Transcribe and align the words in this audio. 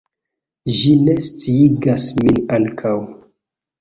Ĝi 0.77 0.93
ne 1.01 1.15
sciigas 1.29 2.07
min 2.23 2.43
ankaŭ! 2.59 2.95